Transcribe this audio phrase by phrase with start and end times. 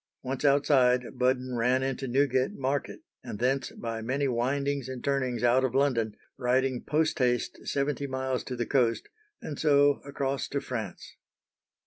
[0.23, 5.63] Once outside, Budden ran into Newgate Market, and thence by many windings and turnings out
[5.63, 9.07] of London, riding post haste seventy miles to the coast,
[9.43, 11.17] and so across to France.